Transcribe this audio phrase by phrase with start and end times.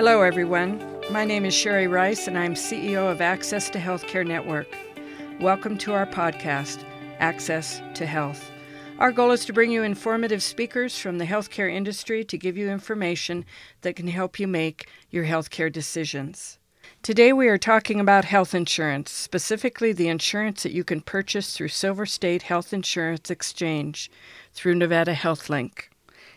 [0.00, 0.82] Hello, everyone.
[1.10, 4.74] My name is Sherry Rice, and I'm CEO of Access to Healthcare Network.
[5.38, 6.82] Welcome to our podcast,
[7.18, 8.50] Access to Health.
[8.98, 12.70] Our goal is to bring you informative speakers from the healthcare industry to give you
[12.70, 13.44] information
[13.82, 16.58] that can help you make your healthcare decisions.
[17.02, 21.68] Today, we are talking about health insurance, specifically the insurance that you can purchase through
[21.68, 24.10] Silver State Health Insurance Exchange
[24.54, 25.89] through Nevada HealthLink.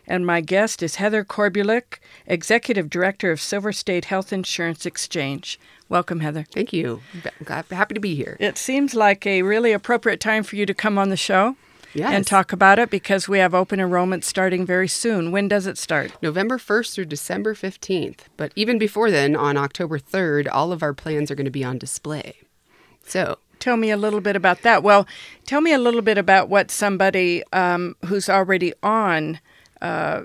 [0.07, 5.59] And my guest is Heather Korbulik, Executive Director of Silver State Health Insurance Exchange.
[5.89, 6.44] Welcome, Heather.
[6.44, 7.02] Thank you.
[7.48, 8.38] Happy to be here.
[8.39, 11.55] It seems like a really appropriate time for you to come on the show
[11.94, 12.11] yes.
[12.11, 15.31] and talk about it because we have open enrollment starting very soon.
[15.31, 16.11] When does it start?
[16.22, 18.22] November 1st through December 15th.
[18.38, 21.63] But even before then, on October 3rd, all of our plans are going to be
[21.63, 22.35] on display.
[23.05, 24.83] So, tell me a little bit about that.
[24.83, 25.08] Well,
[25.45, 29.39] tell me a little bit about what somebody um, who's already on
[29.84, 30.22] uh,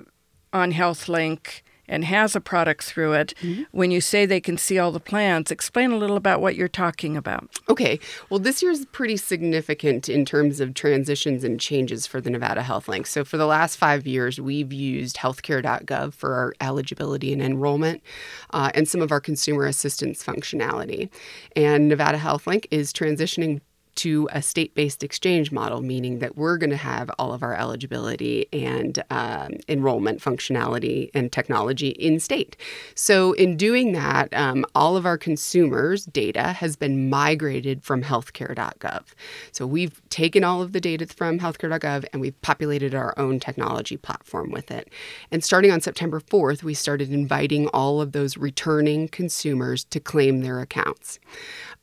[0.51, 3.63] on HealthLink and has a product through it, mm-hmm.
[3.71, 6.67] when you say they can see all the plans, explain a little about what you're
[6.67, 7.49] talking about.
[7.67, 7.99] Okay.
[8.29, 12.61] Well, this year is pretty significant in terms of transitions and changes for the Nevada
[12.61, 13.07] HealthLink.
[13.07, 18.03] So, for the last five years, we've used healthcare.gov for our eligibility and enrollment
[18.51, 21.09] uh, and some of our consumer assistance functionality.
[21.55, 23.61] And Nevada HealthLink is transitioning
[23.99, 27.53] to a state based exchange model, meaning that we're going to have all of our
[27.53, 32.55] eligibility and um, enrollment functionality and technology in state.
[32.95, 39.03] So, in doing that, um, all of our consumers' data has been migrated from healthcare.gov.
[39.51, 43.97] So, we've taken all of the data from healthcare.gov and we've populated our own technology
[43.97, 44.89] platform with it.
[45.29, 50.39] And starting on September 4th, we started inviting all of those returning consumers to claim
[50.39, 51.19] their accounts.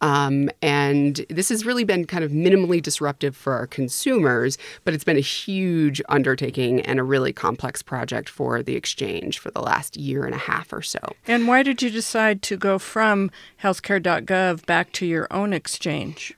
[0.01, 5.05] Um, and this has really been kind of minimally disruptive for our consumers, but it's
[5.05, 9.97] been a huge undertaking and a really complex project for the exchange for the last
[9.97, 10.99] year and a half or so.
[11.27, 13.31] And why did you decide to go from
[13.63, 16.35] healthcare.gov back to your own exchange?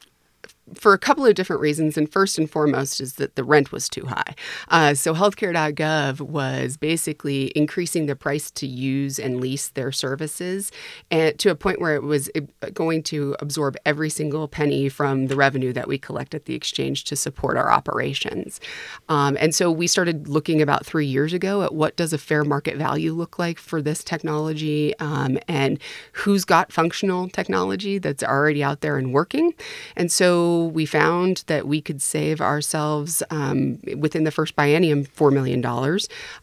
[0.74, 1.96] For a couple of different reasons.
[1.96, 4.34] And first and foremost is that the rent was too high.
[4.68, 10.70] Uh, so healthcare.gov was basically increasing the price to use and lease their services
[11.10, 12.30] and to a point where it was
[12.74, 17.04] going to absorb every single penny from the revenue that we collect at the exchange
[17.04, 18.60] to support our operations.
[19.08, 22.44] Um, and so we started looking about three years ago at what does a fair
[22.44, 25.78] market value look like for this technology um, and
[26.12, 29.54] who's got functional technology that's already out there and working.
[29.96, 35.32] And so we found that we could save ourselves um, within the first biennium $4
[35.32, 35.64] million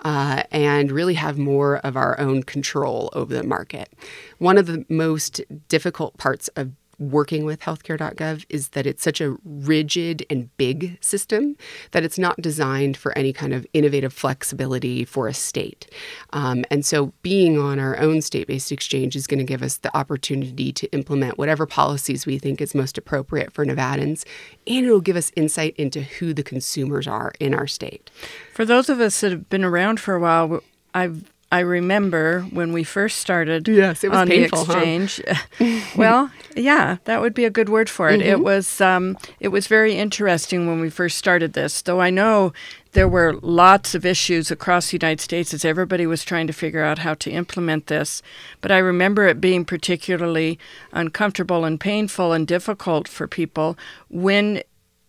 [0.01, 3.93] uh, and really have more of our own control over the market.
[4.37, 9.35] One of the most difficult parts of working with healthcare.gov is that it's such a
[9.43, 11.55] rigid and big system
[11.91, 15.89] that it's not designed for any kind of innovative flexibility for a state.
[16.31, 19.77] Um, and so being on our own state based exchange is going to give us
[19.77, 24.25] the opportunity to implement whatever policies we think is most appropriate for Nevadans,
[24.67, 28.09] and it'll give us insight into who the consumers are in our state.
[28.53, 30.61] For those of us that have been around for a while,
[30.93, 35.21] I've I remember when we first started yes, it was on painful, the exchange.
[35.25, 35.79] Huh?
[35.95, 38.19] well, yeah, that would be a good word for it.
[38.19, 38.29] Mm-hmm.
[38.29, 41.81] It was um, it was very interesting when we first started this.
[41.81, 42.51] Though I know
[42.91, 46.83] there were lots of issues across the United States as everybody was trying to figure
[46.83, 48.21] out how to implement this.
[48.59, 50.59] But I remember it being particularly
[50.91, 53.77] uncomfortable and painful and difficult for people
[54.09, 54.61] when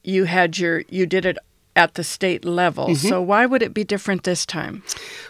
[0.04, 1.38] you had your you did it
[1.76, 2.88] at the state level.
[2.88, 3.08] Mm-hmm.
[3.08, 4.82] So, why would it be different this time?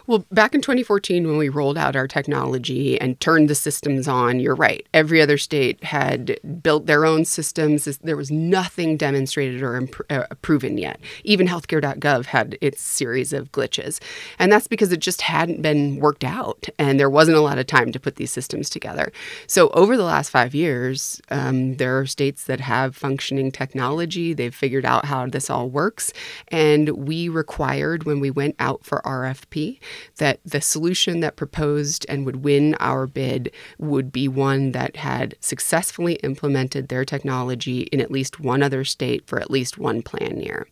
[0.07, 4.39] Well, back in 2014, when we rolled out our technology and turned the systems on,
[4.39, 4.87] you're right.
[4.95, 7.84] Every other state had built their own systems.
[7.84, 11.01] There was nothing demonstrated or imp- uh, proven yet.
[11.25, 14.01] Even healthcare.gov had its series of glitches.
[14.39, 17.67] And that's because it just hadn't been worked out and there wasn't a lot of
[17.67, 19.11] time to put these systems together.
[19.49, 24.33] So, over the last five years, um, there are states that have functioning technology.
[24.33, 26.13] They've figured out how this all works.
[26.48, 29.78] And we required when we went out for RFP
[30.16, 35.34] that the solution that proposed and would win our bid would be one that had
[35.41, 40.41] successfully implemented their technology in at least one other state for at least one plan
[40.41, 40.66] year.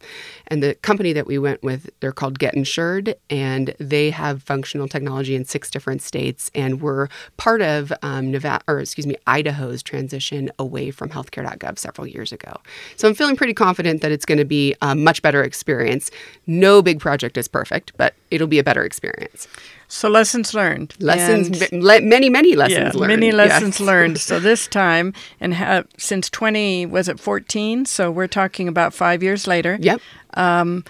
[0.48, 5.34] And the company that we went with, they're called GetInsured, and they have functional technology
[5.34, 10.50] in six different states and were part of um, Nevada, or excuse me, Idaho's transition
[10.58, 12.60] away from healthcare.gov several years ago.
[12.96, 16.10] So I'm feeling pretty confident that it's going to be a much better experience.
[16.46, 19.46] No big project is perfect, but it'll be a better experience.
[19.88, 20.94] So lessons learned.
[20.98, 23.20] Lessons, and, many, many lessons yeah, learned.
[23.20, 23.86] Many lessons yes.
[23.86, 24.18] learned.
[24.18, 27.86] So this time, and ha- since 20, was it 14?
[27.86, 29.78] So we're talking about five years later.
[29.80, 30.00] Yep.
[30.34, 30.84] Um,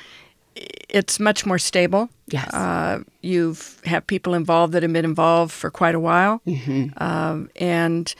[0.89, 2.09] it's much more stable.
[2.29, 2.53] Yes.
[2.55, 6.41] Uh, you've had people involved that have been involved for quite a while.
[6.47, 7.03] Mm-hmm.
[7.03, 8.15] Um, and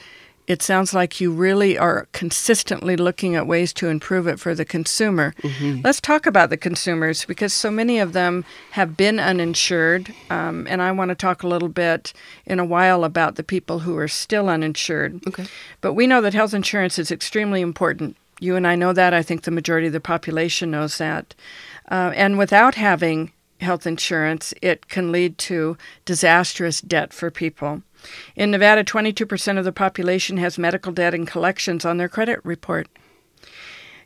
[0.47, 4.65] it sounds like you really are consistently looking at ways to improve it for the
[4.65, 5.33] consumer.
[5.41, 5.81] Mm-hmm.
[5.83, 10.13] Let's talk about the consumers because so many of them have been uninsured.
[10.29, 12.13] Um, and I want to talk a little bit
[12.45, 15.21] in a while about the people who are still uninsured.
[15.27, 15.45] Okay.
[15.81, 18.15] But we know that health insurance is extremely important.
[18.39, 19.13] You and I know that.
[19.13, 21.33] I think the majority of the population knows that.
[21.89, 27.81] Uh, and without having health insurance, it can lead to disastrous debt for people.
[28.35, 32.87] In Nevada, 22% of the population has medical debt and collections on their credit report.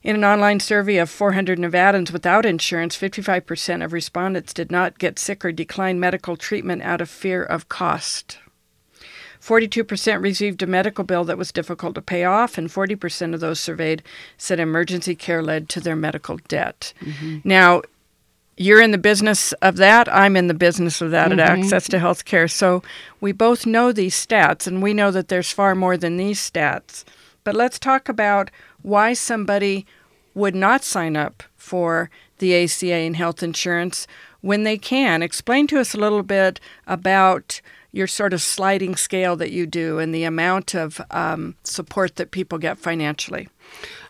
[0.01, 5.19] In an online survey of 400 Nevadans without insurance, 55% of respondents did not get
[5.19, 8.37] sick or decline medical treatment out of fear of cost.
[9.41, 13.59] 42% received a medical bill that was difficult to pay off, and 40% of those
[13.59, 14.03] surveyed
[14.37, 16.93] said emergency care led to their medical debt.
[17.01, 17.39] Mm-hmm.
[17.43, 17.81] Now,
[18.59, 20.13] you're in the business of that.
[20.13, 21.39] I'm in the business of that mm-hmm.
[21.39, 22.51] at Access to Healthcare.
[22.51, 22.83] So
[23.21, 27.05] we both know these stats, and we know that there's far more than these stats.
[27.45, 28.51] But let's talk about
[28.81, 29.85] why somebody
[30.35, 32.09] would not sign up for
[32.39, 34.07] the ACA and health insurance
[34.41, 35.23] when they can.
[35.23, 37.61] Explain to us a little bit about
[37.93, 42.31] your sort of sliding scale that you do and the amount of um, support that
[42.31, 43.47] people get financially.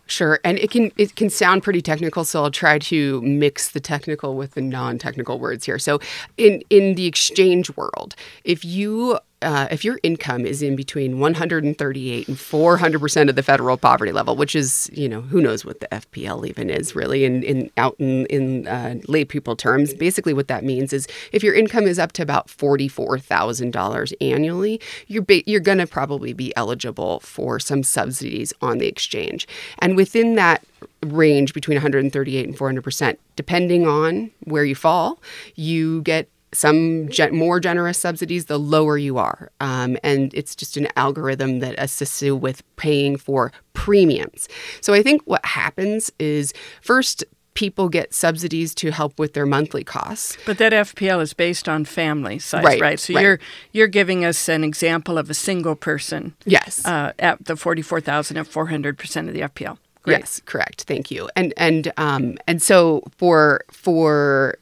[0.10, 3.80] Sure, and it can it can sound pretty technical, so I'll try to mix the
[3.80, 5.78] technical with the non-technical words here.
[5.78, 6.00] So,
[6.36, 12.28] in in the exchange world, if you uh, if your income is in between 138
[12.28, 15.80] and 400 percent of the federal poverty level, which is you know who knows what
[15.80, 20.34] the FPL even is really in, in out in in uh, lay people terms, basically
[20.34, 24.14] what that means is if your income is up to about forty four thousand dollars
[24.20, 29.48] annually, you're ba- you're going to probably be eligible for some subsidies on the exchange,
[29.80, 30.64] and within that
[31.06, 35.22] range between 138 and 400 percent, depending on where you fall,
[35.56, 39.52] you get some ge- more generous subsidies the lower you are.
[39.60, 44.48] Um, and it's just an algorithm that assists you with paying for premiums.
[44.82, 47.24] So I think what happens is first,
[47.54, 50.38] people get subsidies to help with their monthly costs.
[50.46, 52.80] But that FPL is based on family size, right?
[52.80, 53.00] right?
[53.00, 53.22] So right.
[53.22, 53.40] you're
[53.74, 56.36] you're giving us an example of a single person.
[56.46, 56.86] Yes.
[56.86, 59.78] Uh, at the forty four thousand and four hundred percent of the FPL.
[60.04, 60.20] Great.
[60.20, 60.84] Yes, correct.
[60.84, 61.30] Thank you.
[61.36, 64.56] And and um and so for for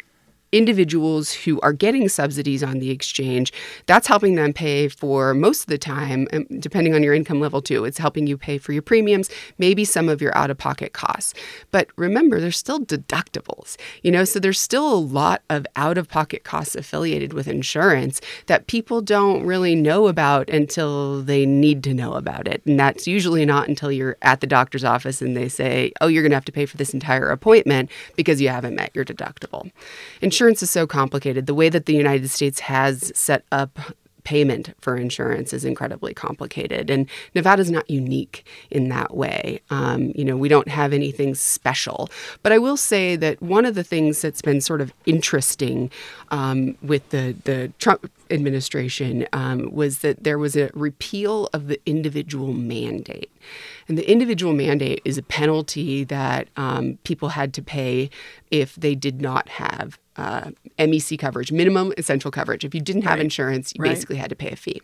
[0.51, 3.51] individuals who are getting subsidies on the exchange,
[3.85, 7.61] that's helping them pay for most of the time, um, depending on your income level
[7.61, 7.85] too.
[7.85, 11.33] It's helping you pay for your premiums, maybe some of your out of pocket costs.
[11.71, 16.07] But remember, there's still deductibles, you know, so there's still a lot of out of
[16.07, 21.93] pocket costs affiliated with insurance that people don't really know about until they need to
[21.93, 22.61] know about it.
[22.65, 26.23] And that's usually not until you're at the doctor's office and they say, oh, you're
[26.23, 29.71] going to have to pay for this entire appointment because you haven't met your deductible.
[30.37, 31.47] Insurance is so complicated.
[31.47, 33.79] The way that the United States has set up
[34.23, 36.91] payment for insurance is incredibly complicated.
[36.91, 39.61] And Nevada's not unique in that way.
[39.71, 42.11] Um, you know, we don't have anything special.
[42.43, 45.89] But I will say that one of the things that's been sort of interesting
[46.29, 51.79] um, with the, the Trump administration um, was that there was a repeal of the
[51.87, 53.31] individual mandate.
[53.87, 58.09] And the individual mandate is a penalty that um, people had to pay
[58.51, 62.65] if they did not have uh, MEC coverage, minimum essential coverage.
[62.65, 63.21] If you didn't have right.
[63.21, 63.89] insurance, you right.
[63.89, 64.81] basically had to pay a fee.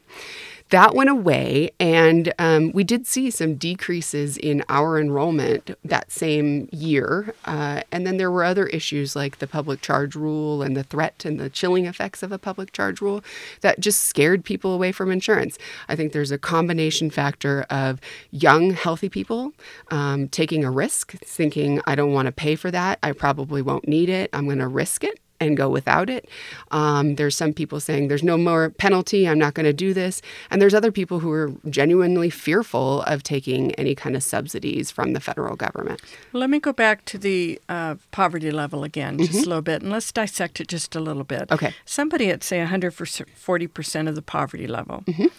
[0.74, 6.68] That went away, and um, we did see some decreases in our enrollment that same
[6.72, 7.36] year.
[7.46, 11.26] Uh, and then there were other issues like the public charge rule and the threat
[11.26, 13.24] and the chilling effects of a public charge rule
[13.62, 15.60] that just scared people away from insurance.
[15.88, 18.02] I think there's a combination factor of
[18.32, 19.54] young, healthy people
[19.92, 22.98] um, taking a risk, thinking, I don't want to pay for that.
[23.04, 24.32] I probably won't need it.
[24.34, 26.28] I'm going to risk it and go without it.
[26.72, 30.22] Um, there's some people saying there's no more penalty, I'm not going to do this.
[30.50, 35.14] And there's other people who are genuinely fearful of taking any kind of subsidies from
[35.14, 36.02] the federal government.
[36.34, 39.46] Let me go back to the uh, poverty level again, just Mhm.
[39.46, 41.52] a little bit, and let's dissect it just a little bit.
[41.52, 41.74] Okay.
[41.86, 45.32] Somebody at, say, 140% of the poverty level, Mhm.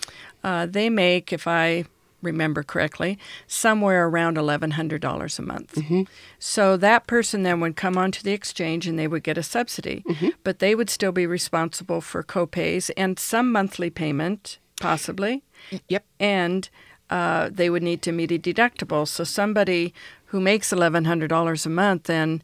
[0.43, 1.85] uh, they make, if I
[2.25, 5.75] remember correctly, somewhere around $1,100 a month.
[5.75, 6.07] Mhm.
[6.39, 10.03] So that person then would come onto the exchange and they would get a subsidy,
[10.09, 10.33] Mhm.
[10.43, 15.43] but they would still be responsible for copays and some monthly payment, possibly.
[15.89, 16.05] Yep.
[16.19, 16.69] And
[17.11, 19.07] uh, they would need to meet a deductible.
[19.07, 19.93] So somebody
[20.27, 22.43] who makes $1,100 a month and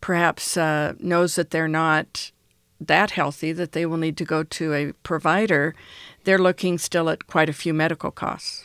[0.00, 2.32] perhaps uh, knows that they're not
[2.80, 5.74] that healthy, that they will need to go to a provider.
[6.24, 8.64] They're looking still at quite a few medical costs.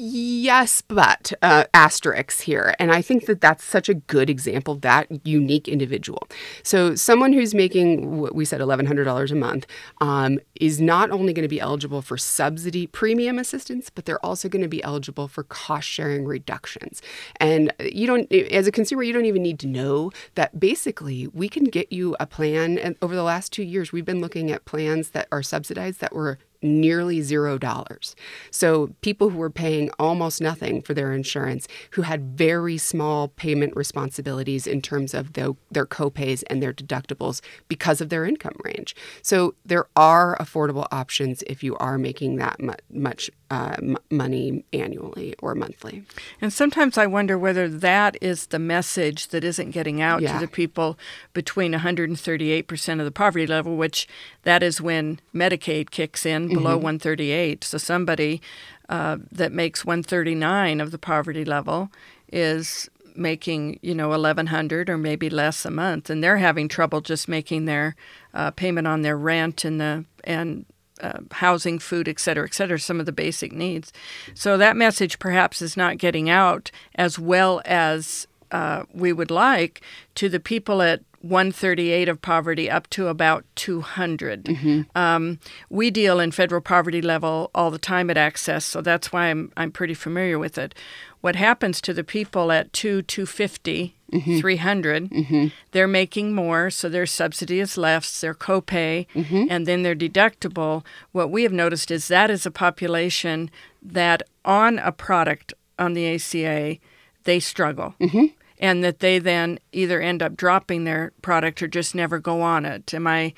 [0.00, 2.72] Yes, but uh, asterisks here.
[2.78, 6.28] And I think that that's such a good example that unique individual.
[6.62, 9.66] So, someone who's making what we said $1,100 a month
[10.00, 14.48] um, is not only going to be eligible for subsidy premium assistance, but they're also
[14.48, 17.02] going to be eligible for cost sharing reductions.
[17.40, 21.48] And you don't, as a consumer, you don't even need to know that basically we
[21.48, 22.78] can get you a plan.
[22.78, 26.14] And over the last two years, we've been looking at plans that are subsidized that
[26.14, 28.16] were nearly zero dollars.
[28.50, 33.76] So people who were paying almost nothing for their insurance, who had very small payment
[33.76, 38.96] responsibilities in terms of the, their copays and their deductibles because of their income range.
[39.22, 42.58] So there are affordable options if you are making that
[42.90, 43.76] much uh,
[44.10, 46.04] money annually or monthly.
[46.40, 50.34] And sometimes I wonder whether that is the message that isn't getting out yeah.
[50.34, 50.98] to the people
[51.32, 54.06] between 138% of the poverty level, which
[54.42, 56.84] that is when Medicaid kicks in below mm-hmm.
[56.84, 57.64] 138.
[57.64, 58.42] So somebody
[58.88, 61.90] uh, that makes 139 of the poverty level
[62.30, 67.26] is making you know 1100 or maybe less a month and they're having trouble just
[67.26, 67.96] making their
[68.32, 70.64] uh, payment on their rent and the and
[71.00, 73.92] uh, housing, food, et cetera, et cetera, some of the basic needs.
[74.34, 79.82] So that message perhaps is not getting out as well as uh, we would like
[80.14, 84.44] to the people at 138 of poverty up to about 200.
[84.44, 84.82] Mm-hmm.
[84.94, 89.26] Um, we deal in federal poverty level all the time at Access, so that's why
[89.26, 90.74] I'm, I'm pretty familiar with it.
[91.20, 94.38] What happens to the people at 2, 250, mm-hmm.
[94.38, 95.46] 300, mm-hmm.
[95.72, 99.46] they're making more, so their subsidy is less, their copay, mm-hmm.
[99.50, 100.84] and then their deductible.
[101.12, 103.50] What we have noticed is that is a population
[103.82, 106.78] that on a product on the ACA,
[107.24, 107.94] they struggle.
[108.00, 108.26] Mm-hmm
[108.58, 112.66] and that they then either end up dropping their product or just never go on
[112.66, 112.92] it.
[112.92, 113.32] Am I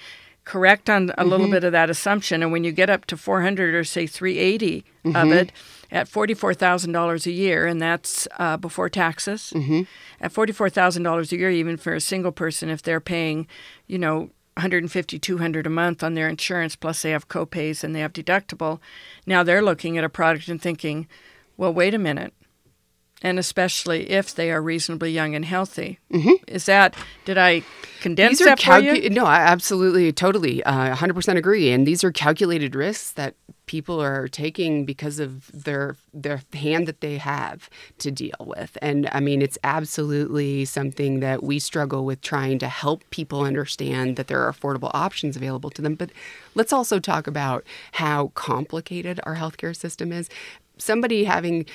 [0.44, 1.28] correct on a mm-hmm.
[1.28, 2.42] little bit of that assumption?
[2.42, 5.16] And when you get up to 400 or say 380 mm-hmm.
[5.16, 5.52] of it
[5.92, 9.82] at $44,000 a year, and that's uh, before taxes, mm-hmm.
[10.20, 13.46] at $44,000 a year, even for a single person, if they're paying,
[13.86, 18.00] you know, 150 200 a month on their insurance plus they have copays and they
[18.00, 18.78] have deductible
[19.24, 21.06] now they're looking at a product and thinking
[21.56, 22.34] well wait a minute
[23.22, 25.98] and especially if they are reasonably young and healthy.
[26.12, 26.42] Mm-hmm.
[26.46, 27.62] Is that did I
[28.00, 29.10] condense these are that calcu- for you?
[29.10, 31.70] No, I absolutely, totally, uh, 100% agree.
[31.70, 33.34] And these are calculated risks that
[33.66, 38.76] people are taking because of their their hand that they have to deal with.
[38.82, 44.16] And I mean, it's absolutely something that we struggle with trying to help people understand
[44.16, 45.94] that there are affordable options available to them.
[45.94, 46.10] But
[46.56, 50.28] let's also talk about how complicated our healthcare system is
[50.80, 51.66] somebody having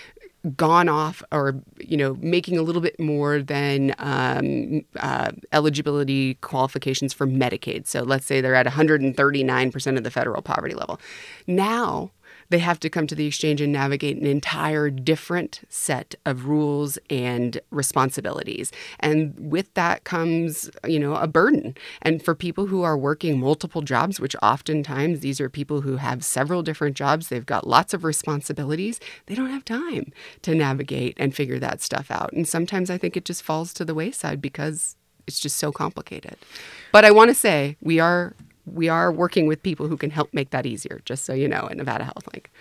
[0.56, 7.14] gone off or you know making a little bit more than um, uh, eligibility qualifications
[7.14, 7.88] for Medicaid.
[7.88, 11.00] So let's say they're at 139% of the federal poverty level.
[11.48, 12.12] Now
[12.50, 16.98] they have to come to the exchange and navigate an entire different set of rules
[17.10, 18.72] and responsibilities.
[19.00, 21.76] And with that comes, you know, a burden.
[22.02, 26.24] And for people who are working multiple jobs, which oftentimes these are people who have
[26.24, 30.12] several different jobs, they've got lots of responsibilities, they don't have time
[30.44, 32.32] to navigate and figure that stuff out.
[32.34, 34.96] And sometimes I think it just falls to the wayside because
[35.28, 36.38] it's just so complicated.
[36.92, 38.36] But I want to say we are
[38.66, 41.68] we are working with people who can help make that easier, just so you know,
[41.70, 42.52] at Nevada Health Link.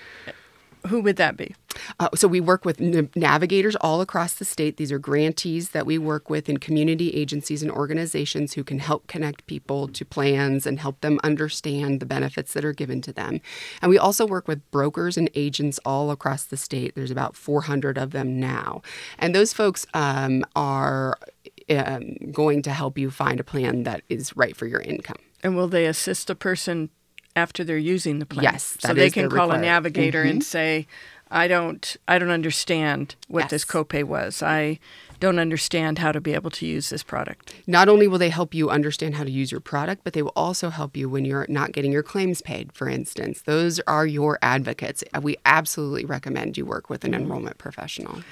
[0.89, 1.55] Who would that be?
[1.99, 2.79] Uh, so we work with
[3.17, 4.77] navigators all across the state.
[4.77, 9.07] These are grantees that we work with in community agencies and organizations who can help
[9.07, 13.41] connect people to plans and help them understand the benefits that are given to them.
[13.81, 16.95] And we also work with brokers and agents all across the state.
[16.95, 18.83] There's about 400 of them now,
[19.19, 21.17] and those folks um, are
[21.71, 25.17] um, going to help you find a plan that is right for your income.
[25.45, 26.89] And will they assist a person
[27.37, 28.45] after they're using the plan?
[28.45, 29.59] Yes, so they can call required.
[29.59, 30.31] a navigator mm-hmm.
[30.31, 30.87] and say,
[31.31, 33.51] "I don't, I don't understand what yes.
[33.51, 34.43] this copay was.
[34.43, 34.81] I
[35.21, 38.55] don't understand how to be able to use this product." Not only will they help
[38.55, 41.47] you understand how to use your product, but they will also help you when you're
[41.51, 42.73] not getting your claims paid.
[42.73, 45.05] For instance, those are your advocates.
[45.21, 48.23] We absolutely recommend you work with an enrollment professional.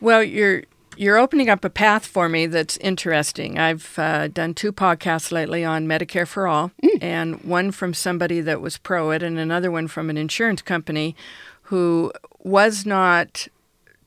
[0.00, 0.64] Well, you're
[0.98, 3.58] you're opening up a path for me that's interesting.
[3.58, 6.98] I've uh, done two podcasts lately on Medicare for All, mm.
[7.00, 11.14] and one from somebody that was pro it, and another one from an insurance company
[11.62, 13.46] who was not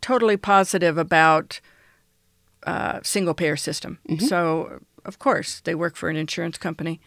[0.01, 1.61] totally positive about
[2.67, 3.99] uh, single payer system.
[4.09, 4.25] Mm-hmm.
[4.25, 6.99] So, of course, they work for an insurance company.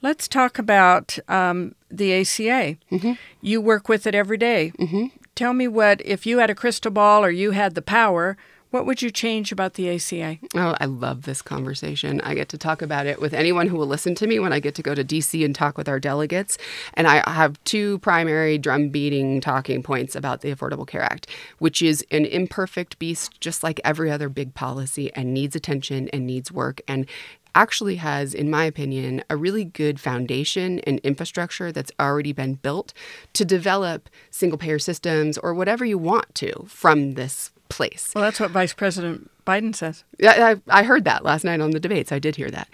[0.00, 2.76] Let's talk about um, the ACA.
[2.92, 3.12] Mm-hmm.
[3.40, 4.72] You work with it every day.
[4.78, 5.06] Mm-hmm.
[5.34, 8.36] Tell me what, if you had a crystal ball or you had the power,
[8.74, 10.36] What would you change about the ACA?
[10.56, 12.20] Oh, I love this conversation.
[12.22, 14.58] I get to talk about it with anyone who will listen to me when I
[14.58, 16.58] get to go to DC and talk with our delegates.
[16.94, 21.28] And I have two primary drum beating talking points about the Affordable Care Act,
[21.60, 26.26] which is an imperfect beast, just like every other big policy, and needs attention and
[26.26, 26.80] needs work.
[26.88, 27.06] And
[27.54, 32.92] actually has, in my opinion, a really good foundation and infrastructure that's already been built
[33.34, 38.12] to develop single payer systems or whatever you want to from this place.
[38.14, 40.04] Well, that's what Vice President Biden says.
[40.18, 42.12] Yeah, I, I, heard that last night on the debates.
[42.12, 42.68] I did hear that.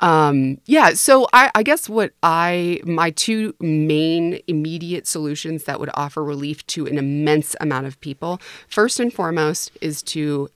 [0.00, 5.90] Um, yeah, so I, I, guess what I, my two main immediate solutions that would
[5.94, 10.48] offer relief to an immense amount of people, first and foremost, is to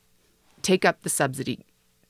[0.62, 1.60] take up the subsidy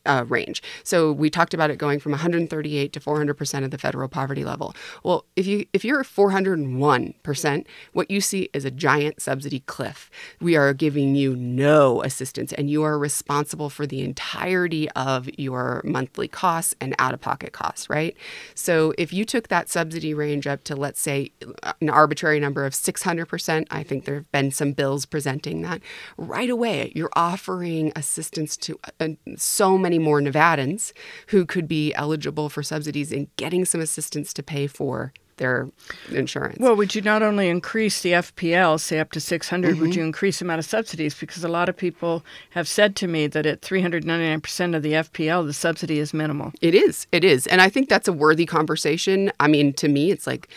[0.06, 0.62] uh, range.
[0.82, 4.44] So we talked about it going from 138 to 400 percent of the federal poverty
[4.44, 4.74] level.
[5.02, 10.10] Well, if you if you're 401 percent, what you see is a giant subsidy cliff.
[10.40, 15.82] We are giving you no assistance, and you are responsible for the entirety of your
[15.84, 17.90] monthly costs and out of pocket costs.
[17.90, 18.16] Right.
[18.54, 21.32] So if you took that subsidy range up to let's say
[21.80, 25.82] an arbitrary number of 600 percent, I think there have been some bills presenting that.
[26.16, 30.92] Right away, you're offering assistance to uh, so many many more Nevadans
[31.28, 35.68] who could be eligible for subsidies and getting some assistance to pay for their
[36.10, 36.58] insurance.
[36.60, 39.80] Well, would you not only increase the FPL, say up to 600, mm-hmm.
[39.80, 41.14] would you increase the amount of subsidies?
[41.14, 45.46] Because a lot of people have said to me that at 399% of the FPL,
[45.46, 46.52] the subsidy is minimal.
[46.60, 47.06] It is.
[47.10, 47.46] It is.
[47.46, 49.32] And I think that's a worthy conversation.
[49.40, 50.48] I mean, to me, it's like,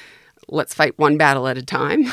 [0.50, 2.04] let's fight one battle at a time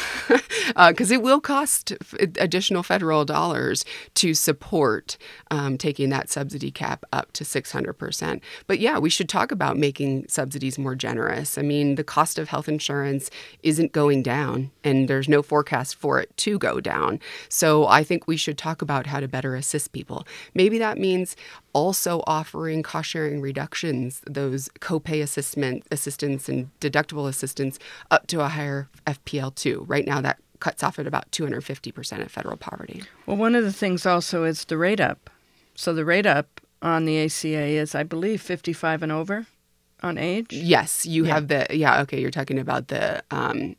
[0.76, 1.92] because uh, it will cost
[2.38, 3.84] additional federal dollars
[4.14, 5.16] to support
[5.50, 8.40] um, taking that subsidy cap up to 600%.
[8.66, 11.58] But yeah, we should talk about making subsidies more generous.
[11.58, 13.30] I mean, the cost of health insurance
[13.62, 17.20] isn't going down, and there's no forecast for it to go down.
[17.48, 20.26] So I think we should talk about how to better assist people.
[20.54, 21.36] Maybe that means
[21.72, 27.78] also offering cost sharing reductions, those copay assistance, assistance and deductible assistance
[28.10, 29.84] up to a higher FPL2.
[29.86, 33.02] Right now, that cuts off at about 250% of federal poverty.
[33.26, 35.30] Well, one of the things also is the rate up.
[35.74, 39.46] So the rate up on the ACA is, I believe, 55 and over
[40.02, 40.52] on age.
[40.52, 41.34] Yes, you yeah.
[41.34, 43.76] have the, yeah, okay, you're talking about the, um,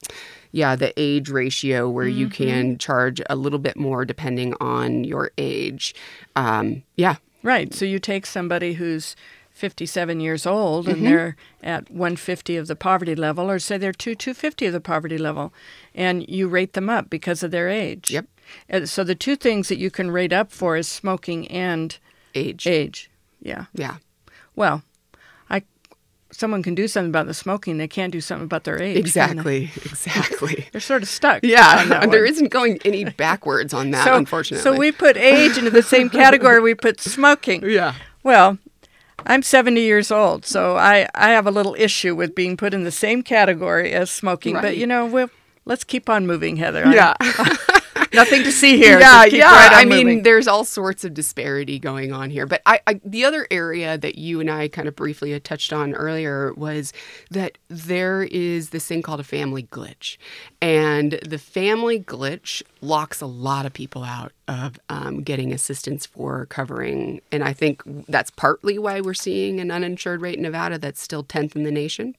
[0.52, 2.20] yeah, the age ratio where mm-hmm.
[2.20, 5.96] you can charge a little bit more depending on your age.
[6.36, 7.74] Um, yeah, Right.
[7.74, 9.16] So you take somebody who's
[9.52, 11.06] 57 years old and mm-hmm.
[11.06, 15.18] they're at 150 of the poverty level, or say they're 2 250 of the poverty
[15.18, 15.54] level,
[15.94, 18.12] and you rate them up because of their age.
[18.12, 18.26] Yep.
[18.70, 21.98] And so the two things that you can rate up for is smoking and
[22.34, 22.68] age.
[22.68, 23.10] Age.
[23.42, 23.66] Yeah.
[23.74, 23.98] Yeah.
[24.56, 24.84] Well,
[26.32, 28.98] someone can do something about the smoking, they can't do something about their age.
[28.98, 30.68] Exactly, exactly.
[30.72, 31.44] They're sort of stuck.
[31.44, 34.64] Yeah, there isn't going any backwards on that, so, unfortunately.
[34.64, 37.64] So we put age into the same category we put smoking.
[37.64, 37.96] Yeah.
[38.24, 38.58] Well,
[39.26, 42.84] I'm 70 years old, so I, I have a little issue with being put in
[42.84, 44.56] the same category as smoking.
[44.56, 44.62] Right.
[44.62, 45.30] But, you know, we'll,
[45.66, 46.92] let's keep on moving, Heather.
[46.92, 47.14] Yeah.
[48.14, 49.00] Nothing to see here.
[49.00, 49.52] Yeah, yeah.
[49.52, 50.08] Right I moving.
[50.08, 52.46] mean, there's all sorts of disparity going on here.
[52.46, 55.72] But I, I, the other area that you and I kind of briefly had touched
[55.74, 56.94] on earlier was
[57.30, 60.18] that there is this thing called a family glitch,
[60.62, 66.46] and the family glitch locks a lot of people out of um, getting assistance for
[66.48, 67.22] covering.
[67.32, 71.24] And I think that's partly why we're seeing an uninsured rate in Nevada that's still
[71.24, 72.16] 10th in the nation.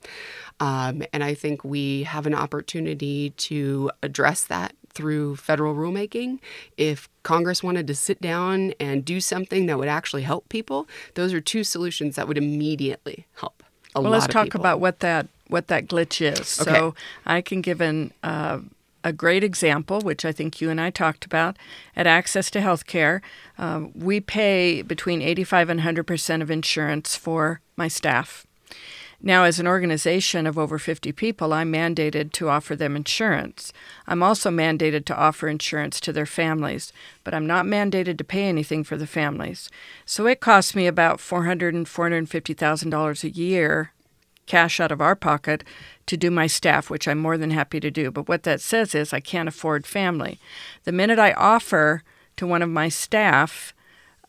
[0.61, 6.39] Um, and I think we have an opportunity to address that through federal rulemaking.
[6.77, 11.33] If Congress wanted to sit down and do something that would actually help people, those
[11.33, 13.63] are two solutions that would immediately help.
[13.95, 14.61] well, let's talk people.
[14.61, 16.61] about what that what that glitch is.
[16.61, 16.71] Okay.
[16.73, 16.95] So
[17.27, 18.61] I can give an uh,
[19.05, 21.57] a great example, which I think you and I talked about,
[21.97, 23.21] at Access to Healthcare.
[23.59, 28.47] Um, we pay between 85 and 100 percent of insurance for my staff.
[29.25, 33.73] Now, as an organization of over 50 people, I'm mandated to offer them insurance.
[34.09, 38.49] I'm also mandated to offer insurance to their families, but I'm not mandated to pay
[38.49, 39.71] anything for the families.
[40.05, 43.93] So it costs me about $400,000 and $450,000 a year,
[44.47, 45.63] cash out of our pocket,
[46.07, 48.11] to do my staff, which I'm more than happy to do.
[48.11, 50.41] But what that says is I can't afford family.
[50.83, 52.03] The minute I offer
[52.39, 53.73] to one of my staff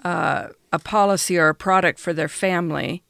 [0.03, 3.03] uh, a policy or a product for their family,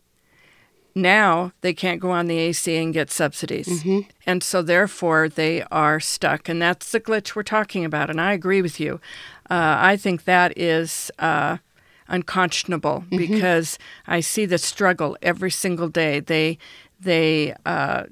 [0.96, 3.68] now they can't go on the AC and get subsidies.
[3.68, 4.10] Mm-hmm.
[4.26, 6.48] And so therefore they are stuck.
[6.48, 8.10] And that's the glitch we're talking about.
[8.10, 9.00] And I agree with you.
[9.50, 11.58] Uh, I think that is uh,
[12.08, 13.18] unconscionable mm-hmm.
[13.18, 16.20] because I see the struggle every single day.
[16.20, 16.58] They,
[17.00, 18.04] they, uh,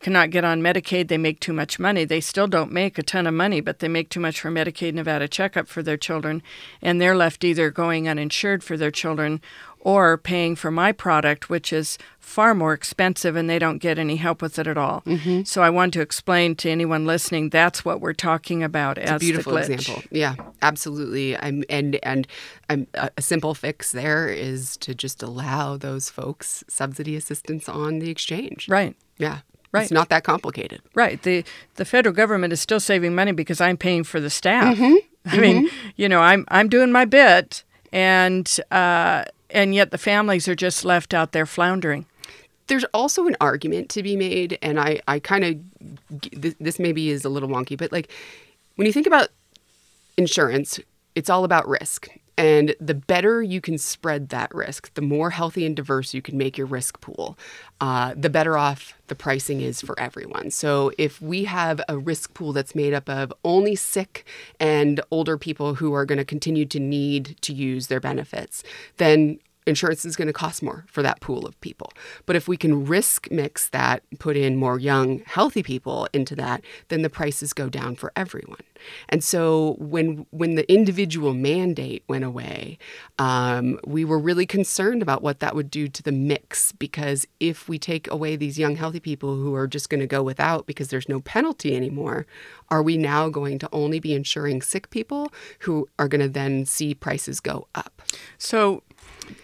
[0.00, 2.04] cannot get on Medicaid, they make too much money.
[2.04, 4.94] They still don't make a ton of money, but they make too much for Medicaid
[4.94, 6.42] Nevada checkup for their children,
[6.82, 9.40] and they're left either going uninsured for their children
[9.86, 14.16] or paying for my product, which is far more expensive and they don't get any
[14.16, 15.00] help with it at all.
[15.02, 15.44] Mm-hmm.
[15.44, 19.16] So I want to explain to anyone listening that's what we're talking about it's as
[19.16, 20.02] a beautiful example.
[20.10, 21.38] Yeah, absolutely.
[21.38, 22.26] I'm and and
[22.68, 28.10] I'm, a simple fix there is to just allow those folks subsidy assistance on the
[28.10, 28.68] exchange.
[28.68, 28.96] Right.
[29.18, 29.38] Yeah.
[29.70, 29.82] Right.
[29.82, 30.82] It's not that complicated.
[30.96, 31.22] Right.
[31.22, 31.44] The
[31.76, 34.76] the federal government is still saving money because I'm paying for the staff.
[34.76, 34.96] Mm-hmm.
[35.26, 35.88] I mean, mm-hmm.
[35.94, 39.24] you know, I'm I'm doing my bit and uh,
[39.56, 42.04] and yet the families are just left out there floundering.
[42.66, 47.24] There's also an argument to be made, and I, I kind of, this maybe is
[47.24, 48.12] a little wonky, but like
[48.74, 49.28] when you think about
[50.18, 50.78] insurance,
[51.14, 52.08] it's all about risk.
[52.38, 56.36] And the better you can spread that risk, the more healthy and diverse you can
[56.36, 57.38] make your risk pool,
[57.80, 60.50] uh, the better off the pricing is for everyone.
[60.50, 64.26] So if we have a risk pool that's made up of only sick
[64.60, 68.62] and older people who are going to continue to need to use their benefits,
[68.98, 71.92] then insurance is going to cost more for that pool of people.
[72.24, 76.62] But if we can risk mix that, put in more young, healthy people into that,
[76.88, 78.60] then the prices go down for everyone.
[79.08, 82.78] And so when when the individual mandate went away,
[83.18, 87.68] um, we were really concerned about what that would do to the mix because if
[87.68, 90.88] we take away these young, healthy people who are just going to go without because
[90.88, 92.26] there's no penalty anymore,
[92.68, 96.66] are we now going to only be insuring sick people who are going to then
[96.66, 98.02] see prices go up?
[98.38, 98.82] So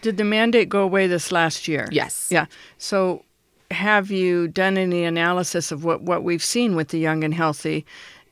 [0.01, 1.89] did the mandate go away this last year?
[1.91, 2.29] Yes.
[2.31, 2.47] Yeah.
[2.79, 3.25] So
[3.71, 7.87] have you done any analysis of what, what we've seen with the young and healthy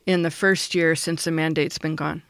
[0.07, 2.23] in the first year since the mandate's been gone?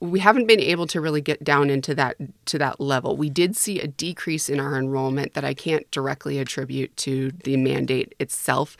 [0.00, 3.16] we haven't been able to really get down into that to that level.
[3.16, 7.56] We did see a decrease in our enrollment that I can't directly attribute to the
[7.56, 8.76] mandate itself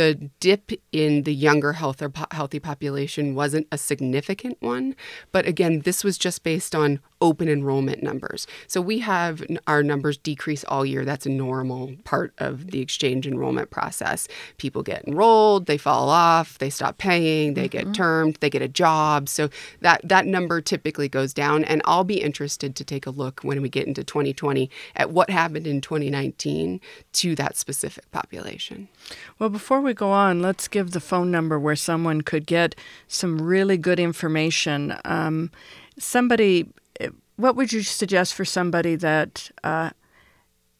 [0.00, 4.96] the dip in the younger health or healthy population wasn't a significant one.
[5.30, 8.46] But again, this was just based on open enrollment numbers.
[8.66, 11.04] So we have our numbers decrease all year.
[11.04, 14.26] That's a normal part of the exchange enrollment process.
[14.56, 17.90] People get enrolled, they fall off, they stop paying, they mm-hmm.
[17.90, 19.28] get termed, they get a job.
[19.28, 21.64] So that that number typically goes down.
[21.64, 25.28] And I'll be interested to take a look when we get into 2020 at what
[25.28, 26.80] happened in 2019
[27.12, 28.88] to that specific population.
[29.38, 32.76] Well, before we we go on, let's give the phone number where someone could get
[33.08, 34.94] some really good information.
[35.04, 35.50] Um,
[35.98, 36.68] somebody,
[37.34, 39.90] what would you suggest for somebody that uh,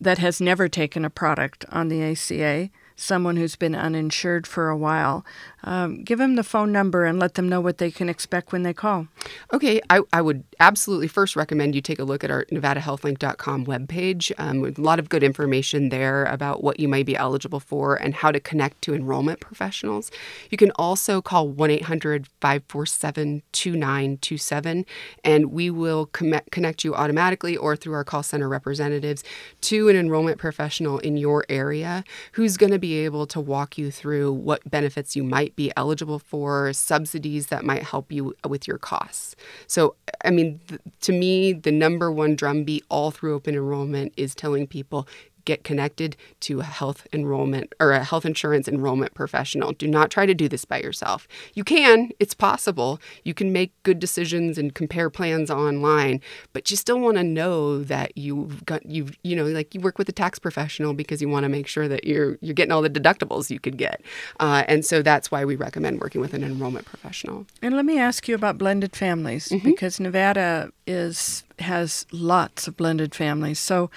[0.00, 2.70] that has never taken a product on the ACA?
[3.00, 5.24] someone who's been uninsured for a while.
[5.64, 8.62] Um, give them the phone number and let them know what they can expect when
[8.62, 9.08] they call.
[9.52, 14.32] Okay, I, I would absolutely first recommend you take a look at our NevadaHealthLink.com webpage.
[14.38, 17.96] Um, with a lot of good information there about what you may be eligible for
[17.96, 20.10] and how to connect to enrollment professionals.
[20.50, 24.86] You can also call 1 800 547 2927
[25.24, 29.24] and we will com- connect you automatically or through our call center representatives
[29.62, 33.90] to an enrollment professional in your area who's going to be able to walk you
[33.90, 38.78] through what benefits you might be eligible for, subsidies that might help you with your
[38.78, 39.36] costs.
[39.66, 44.34] So, I mean, th- to me, the number one drumbeat all through open enrollment is
[44.34, 45.06] telling people
[45.44, 49.72] get connected to a health enrollment or a health insurance enrollment professional.
[49.72, 51.26] Do not try to do this by yourself.
[51.54, 53.00] You can, it's possible.
[53.24, 56.20] You can make good decisions and compare plans online,
[56.52, 59.98] but you still want to know that you've got you've you know like you work
[59.98, 62.82] with a tax professional because you want to make sure that you're you're getting all
[62.82, 64.02] the deductibles you could get.
[64.38, 67.46] Uh, and so that's why we recommend working with an enrollment professional.
[67.62, 69.68] And let me ask you about blended families mm-hmm.
[69.68, 73.58] because Nevada is has lots of blended families.
[73.58, 73.90] So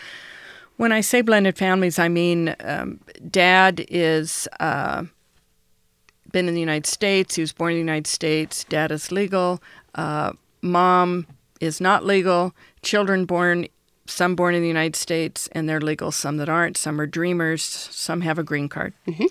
[0.77, 5.03] when I say blended families, I mean um, dad is uh,
[6.31, 7.36] been in the United States.
[7.36, 8.63] He was born in the United States.
[8.65, 9.62] Dad is legal.
[9.95, 11.27] Uh, mom
[11.62, 12.53] is not legal.
[12.81, 13.67] Children born,
[14.07, 16.12] some born in the United States, and they're legal.
[16.12, 16.75] Some that aren't.
[16.75, 17.63] Some are dreamers.
[17.63, 18.93] Some have a green card.
[19.07, 19.25] Mm-hmm.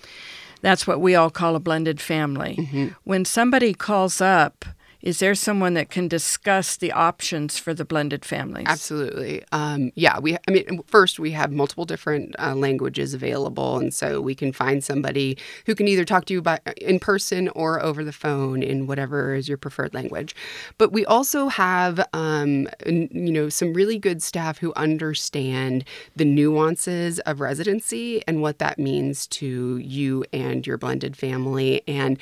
[0.61, 2.55] That's what we all call a blended family.
[2.57, 2.87] Mm-hmm.
[3.03, 4.65] When somebody calls up
[5.03, 8.67] is there someone that can discuss the options for the blended families?
[8.69, 9.43] Absolutely.
[9.51, 10.37] Um, yeah, we.
[10.47, 14.81] I mean, first we have multiple different uh, languages available, and so we can find
[14.81, 18.87] somebody who can either talk to you by in person or over the phone in
[18.87, 20.33] whatever is your preferred language.
[20.77, 25.83] But we also have, um, you know, some really good staff who understand
[26.15, 31.81] the nuances of residency and what that means to you and your blended family.
[31.89, 32.17] And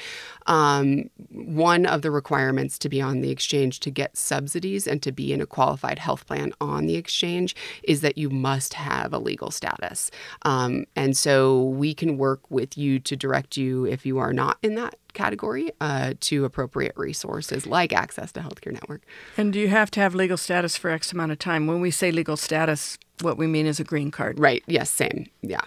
[0.47, 5.11] um, one of the requirements to be on the exchange to get subsidies and to
[5.11, 9.19] be in a qualified health plan on the exchange is that you must have a
[9.19, 10.11] legal status.
[10.43, 14.57] Um, and so we can work with you to direct you if you are not
[14.61, 19.01] in that category uh, to appropriate resources like access to healthcare network.
[19.37, 21.67] And do you have to have legal status for X amount of time?
[21.67, 24.39] When we say legal status, what we mean is a green card.
[24.39, 24.63] Right.
[24.67, 24.89] Yes.
[24.89, 25.29] Same.
[25.41, 25.61] Yeah.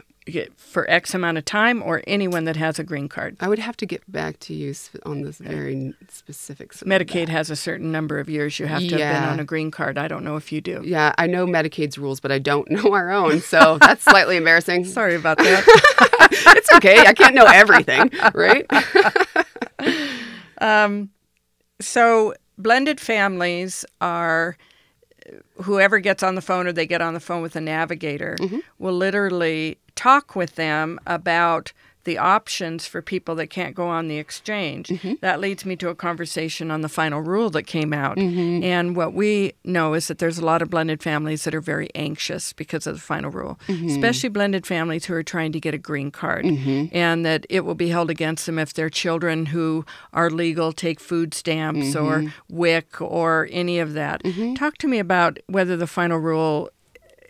[0.56, 3.36] For X amount of time, or anyone that has a green card.
[3.40, 6.82] I would have to get back to you on this very specifics.
[6.82, 9.12] Medicaid has a certain number of years you have to Yeah.
[9.12, 9.98] have been on a green card.
[9.98, 10.80] I don't know if you do.
[10.82, 14.84] Yeah, I know Medicaid's rules, but I don't know our own, so that's slightly embarrassing.
[14.98, 16.10] Sorry about that.
[16.56, 17.00] It's okay.
[17.00, 18.66] I can't know everything, right?
[20.58, 21.10] Um,
[21.80, 24.56] so blended families are
[25.62, 28.58] whoever gets on the phone or they get on the phone with a navigator mm-hmm.
[28.78, 31.72] will literally talk with them about
[32.04, 34.88] the options for people that can't go on the exchange.
[34.88, 35.14] Mm-hmm.
[35.20, 38.18] That leads me to a conversation on the final rule that came out.
[38.18, 38.62] Mm-hmm.
[38.62, 41.88] And what we know is that there's a lot of blended families that are very
[41.94, 43.88] anxious because of the final rule, mm-hmm.
[43.88, 47.74] especially blended families who are trying to get a green card, and that it will
[47.74, 53.00] be held against them if their children who are legal take food stamps or WIC
[53.00, 54.22] or any of that.
[54.56, 56.68] Talk to me about whether the final rule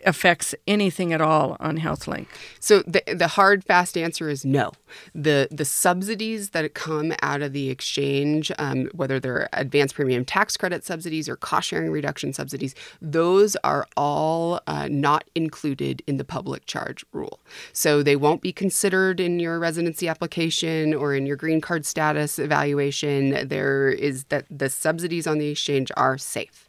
[0.05, 2.27] affects anything at all on HealthLink.
[2.59, 4.71] So the the hard fast answer is no.
[5.13, 10.57] The the subsidies that come out of the exchange, um, whether they're advanced premium tax
[10.57, 16.23] credit subsidies or cost sharing reduction subsidies, those are all uh, not included in the
[16.23, 17.39] public charge rule.
[17.73, 22.39] So they won't be considered in your residency application or in your green card status
[22.39, 23.47] evaluation.
[23.47, 26.65] There is that the subsidies on the exchange are safe.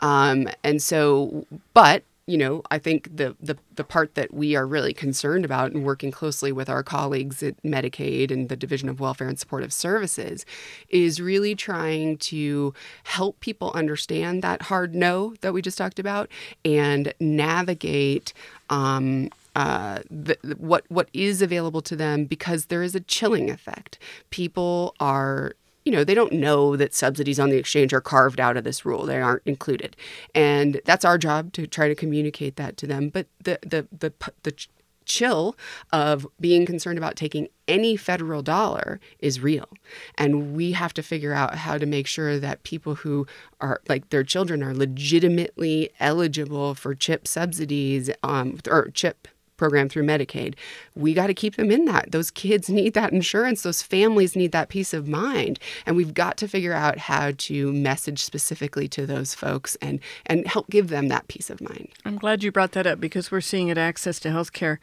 [0.00, 4.66] Um, and so, but you know, I think the, the the part that we are
[4.66, 8.98] really concerned about and working closely with our colleagues at Medicaid and the Division of
[8.98, 10.46] Welfare and Supportive Services
[10.88, 12.72] is really trying to
[13.04, 16.30] help people understand that hard no that we just talked about
[16.64, 18.32] and navigate
[18.70, 23.98] um, uh, the, what what is available to them because there is a chilling effect.
[24.30, 25.52] People are
[25.84, 28.84] you know they don't know that subsidies on the exchange are carved out of this
[28.84, 29.04] rule.
[29.06, 29.96] They aren't included.
[30.34, 33.08] And that's our job to try to communicate that to them.
[33.10, 34.66] But the the the, the
[35.04, 35.56] chill
[35.92, 39.68] of being concerned about taking any federal dollar is real.
[40.16, 43.26] And we have to figure out how to make sure that people who
[43.60, 50.04] are like their children are legitimately eligible for CHIP subsidies um, or CHIP program through
[50.04, 50.54] Medicaid.
[50.94, 52.12] We got to keep them in that.
[52.12, 53.62] Those kids need that insurance.
[53.62, 55.58] Those families need that peace of mind.
[55.86, 60.46] And we've got to figure out how to message specifically to those folks and and
[60.46, 61.88] help give them that peace of mind.
[62.04, 64.78] I'm glad you brought that up because we're seeing at Access to Healthcare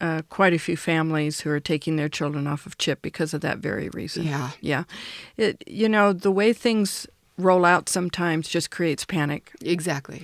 [0.00, 3.40] uh, quite a few families who are taking their children off of CHIP because of
[3.42, 4.24] that very reason.
[4.24, 4.50] Yeah.
[4.60, 4.84] Yeah.
[5.36, 7.06] It, you know, the way things
[7.38, 10.22] roll out sometimes just creates panic Exactly.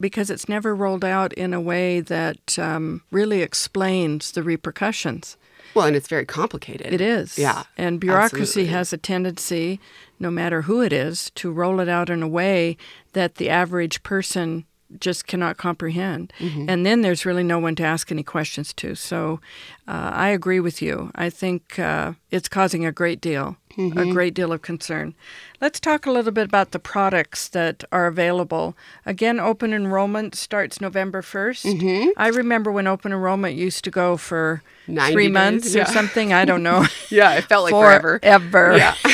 [0.00, 5.36] Because it's never rolled out in a way that um, really explains the repercussions.
[5.74, 6.92] Well, and it's very complicated.
[6.92, 7.38] It is.
[7.38, 7.64] Yeah.
[7.76, 8.72] And bureaucracy absolutely.
[8.72, 9.80] has a tendency,
[10.18, 12.76] no matter who it is, to roll it out in a way
[13.12, 14.64] that the average person
[15.00, 16.32] just cannot comprehend.
[16.38, 16.68] Mm-hmm.
[16.68, 18.94] And then there's really no one to ask any questions to.
[18.94, 19.40] So
[19.86, 21.10] uh, I agree with you.
[21.14, 23.96] I think uh, it's causing a great deal, Mm-hmm.
[23.98, 25.14] a great deal of concern.
[25.60, 28.74] Let's talk a little bit about the products that are available.
[29.06, 32.12] Again, open enrollment starts November 1st.
[32.16, 36.32] I remember when open enrollment used to go for 90 three days, months or something.
[36.32, 36.86] I don't know.
[37.08, 38.18] Yeah, it felt like forever.
[38.18, 38.76] Forever.
[38.76, 38.94] Yeah.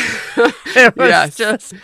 [0.77, 1.37] it was Yes.
[1.37, 1.75] just,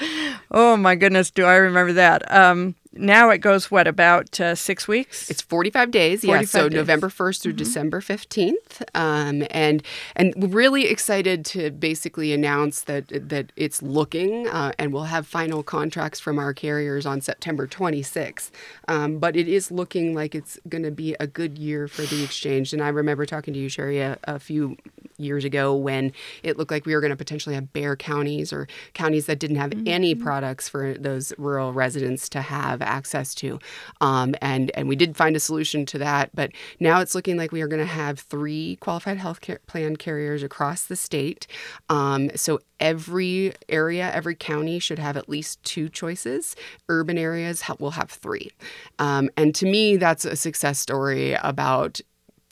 [0.51, 2.33] oh my goodness, do I remember that?
[2.35, 5.31] Um, now it goes what about uh, six weeks?
[5.31, 6.43] It's 45 days, yeah.
[6.43, 6.69] So days.
[6.69, 6.77] Mm-hmm.
[6.77, 9.83] November 1st through December 15th, um, and
[10.17, 15.27] and we're really excited to basically announce that that it's looking, uh, and we'll have
[15.27, 18.51] final contracts from our carriers on September 26th.
[18.89, 22.25] Um, but it is looking like it's going to be a good year for the
[22.25, 22.73] exchange.
[22.73, 24.77] And I remember talking to you, Sherry, a, a few
[25.21, 28.67] years ago when it looked like we were going to potentially have bare counties or
[28.95, 33.59] counties that didn't have any products for those rural residents to have access to.
[34.01, 36.31] Um, and, and we did find a solution to that.
[36.35, 39.97] But now it's looking like we are going to have three qualified health care plan
[39.97, 41.47] carriers across the state.
[41.89, 46.57] Um, so every area, every county should have at least two choices.
[46.89, 48.51] Urban areas will have three.
[48.99, 52.01] Um, and to me, that's a success story about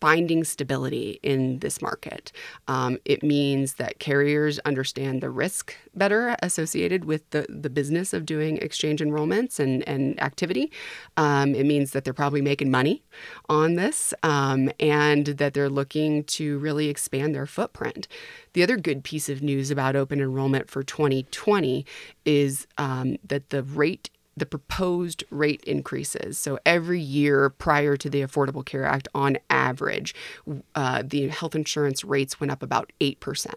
[0.00, 2.32] finding stability in this market.
[2.68, 8.24] Um, it means that carriers understand the risk better associated with the, the business of
[8.24, 10.70] doing exchange enrollments and, and activity.
[11.16, 13.02] Um, it means that they're probably making money
[13.48, 18.06] on this um, and that they're looking to really expand their footprint.
[18.52, 21.84] The other good piece of news about open enrollment for 2020
[22.24, 26.38] is um, that the rate the proposed rate increases.
[26.38, 30.14] So every year prior to the Affordable Care Act, on average,
[30.74, 33.54] uh, the health insurance rates went up about 8%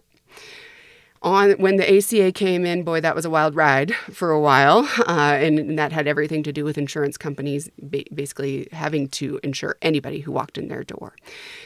[1.23, 4.89] on when the ACA came in, boy, that was a wild ride for a while,
[5.07, 9.39] uh, and, and, that had everything to do with insurance companies ba- basically having to
[9.43, 11.15] insure anybody who walked in their door.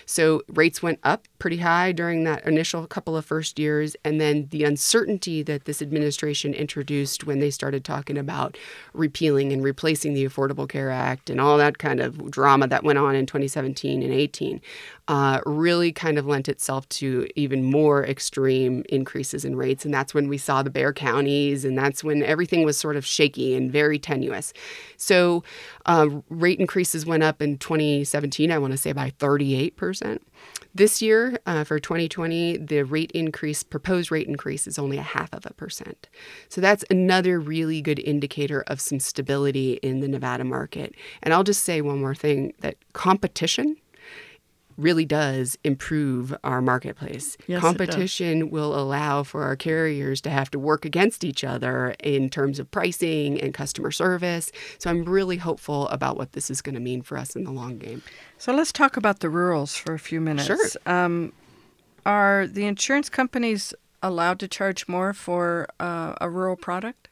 [0.05, 4.47] So rates went up pretty high during that initial couple of first years, and then
[4.51, 8.57] the uncertainty that this administration introduced when they started talking about
[8.93, 12.99] repealing and replacing the Affordable Care Act and all that kind of drama that went
[12.99, 14.61] on in 2017 and 18
[15.07, 19.85] uh, really kind of lent itself to even more extreme increases in rates.
[19.85, 23.05] And that's when we saw the bare counties, and that's when everything was sort of
[23.05, 24.51] shaky and very tenuous.
[24.97, 25.43] So
[25.85, 29.94] uh, rate increases went up in 2017, I want to say by 38%.
[30.73, 35.33] This year, uh, for 2020, the rate increase, proposed rate increase, is only a half
[35.33, 36.09] of a percent.
[36.49, 40.95] So that's another really good indicator of some stability in the Nevada market.
[41.23, 43.77] And I'll just say one more thing that competition
[44.77, 47.37] really does improve our marketplace.
[47.47, 52.29] Yes, Competition will allow for our carriers to have to work against each other in
[52.29, 54.51] terms of pricing and customer service.
[54.77, 57.51] So I'm really hopeful about what this is going to mean for us in the
[57.51, 58.01] long game.
[58.37, 60.47] So let's talk about the rurals for a few minutes.
[60.47, 60.69] Sure.
[60.85, 61.31] Um,
[62.05, 67.07] are the insurance companies allowed to charge more for uh, a rural product?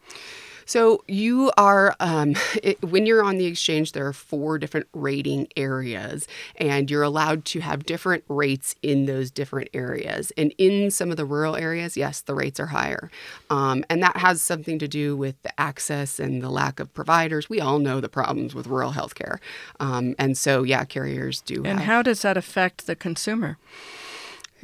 [0.65, 5.47] So you are, um, it, when you're on the exchange, there are four different rating
[5.55, 10.31] areas, and you're allowed to have different rates in those different areas.
[10.37, 13.09] And in some of the rural areas, yes, the rates are higher.
[13.49, 17.49] Um, and that has something to do with the access and the lack of providers.
[17.49, 19.39] We all know the problems with rural healthcare.
[19.79, 21.63] Um, and so, yeah, carriers do.
[21.65, 23.57] And have, how does that affect the consumer?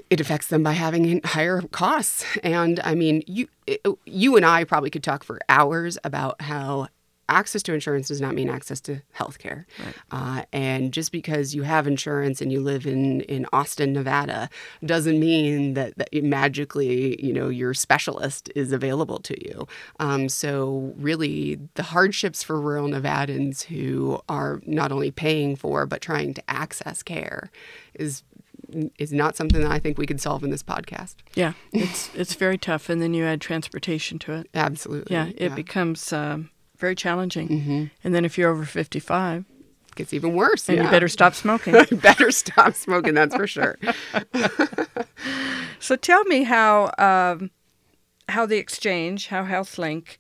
[0.10, 2.26] It affects them by having higher costs.
[2.44, 3.48] And I mean, you
[4.06, 6.88] you and I probably could talk for hours about how
[7.30, 9.66] access to insurance does not mean access to health care.
[9.80, 9.96] Right.
[10.12, 14.50] Uh, and just because you have insurance and you live in, in Austin, Nevada,
[14.84, 19.68] doesn't mean that, that magically, you know, your specialist is available to you.
[20.00, 26.02] Um, so really, the hardships for rural Nevadans who are not only paying for but
[26.02, 27.52] trying to access care
[27.94, 28.24] is
[28.98, 31.16] is not something that I think we could solve in this podcast.
[31.36, 34.50] Yeah, it's it's very tough, and then you add transportation to it.
[34.54, 35.16] Absolutely.
[35.16, 35.56] Yeah, it yeah.
[35.56, 37.50] becomes um, very challenging.
[37.50, 37.86] Mm-hmm.
[38.04, 39.46] And then if you're over fifty-five,
[39.88, 40.70] it gets even worse.
[40.70, 40.86] And yeah.
[40.86, 41.74] you better stop smoking.
[42.02, 43.14] better stop smoking.
[43.14, 43.78] That's for sure.
[45.80, 47.52] so tell me how um,
[48.30, 50.18] how the exchange, how HealthLink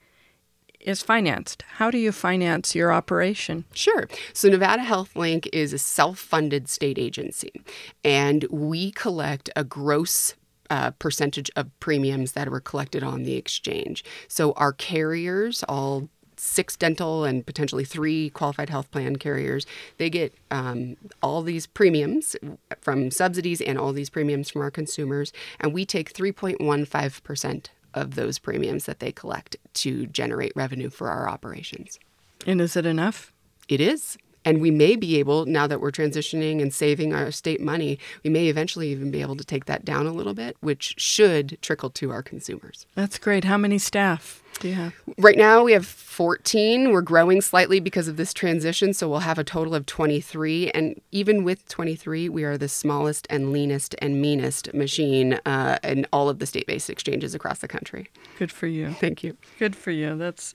[0.89, 1.63] is financed.
[1.75, 3.63] How do you finance your operation?
[3.73, 4.09] Sure.
[4.33, 7.61] So, Nevada Health Link is a self funded state agency,
[8.03, 10.33] and we collect a gross
[10.69, 14.03] uh, percentage of premiums that were collected on the exchange.
[14.27, 19.65] So, our carriers, all six dental and potentially three qualified health plan carriers,
[19.97, 22.35] they get um, all these premiums
[22.79, 28.39] from subsidies and all these premiums from our consumers, and we take 3.15% of those
[28.39, 31.99] premiums that they collect to generate revenue for our operations.
[32.45, 33.31] And is it enough?
[33.67, 34.17] It is.
[34.45, 38.29] And we may be able, now that we're transitioning and saving our state money, we
[38.29, 41.89] may eventually even be able to take that down a little bit, which should trickle
[41.91, 42.85] to our consumers.
[42.95, 43.43] That's great.
[43.43, 44.93] How many staff do you have?
[45.17, 46.91] Right now, we have 14.
[46.91, 50.69] We're growing slightly because of this transition, so we'll have a total of 23.
[50.71, 56.05] And even with 23, we are the smallest and leanest and meanest machine uh, in
[56.11, 58.09] all of the state based exchanges across the country.
[58.37, 58.93] Good for you.
[58.93, 59.37] Thank you.
[59.57, 60.17] Good for you.
[60.17, 60.53] That's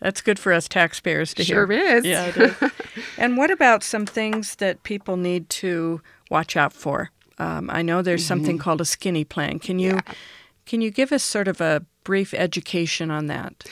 [0.00, 1.80] that's good for us taxpayers to sure hear.
[1.80, 2.04] Sure is.
[2.04, 2.70] Yeah, it is.
[3.18, 7.10] and what about some things that people need to watch out for?
[7.38, 8.28] Um, I know there's mm-hmm.
[8.28, 9.58] something called a skinny plan.
[9.58, 10.14] Can you yeah.
[10.66, 13.64] can you give us sort of a brief education on that?